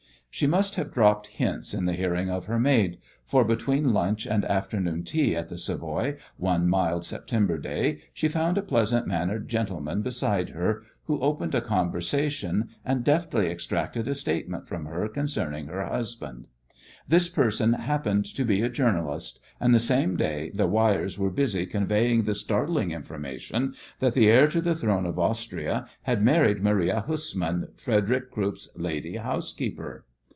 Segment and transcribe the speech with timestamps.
[0.33, 4.45] She must have dropped hints in the hearing of her maid, for between lunch and
[4.45, 10.01] afternoon tea at the Savoy one mild September day she found a pleasant mannered gentleman
[10.01, 15.85] beside her, who opened a conversation, and deftly extracted a statement from her concerning her
[15.85, 16.47] husband.
[17.05, 21.65] This person happened to be a journalist, and, the same day, the wires were busy
[21.65, 27.01] conveying the startling information that the heir to the throne of Austria had married Maria
[27.01, 30.05] Hussmann, Frederick Krupp's lady housekeeper!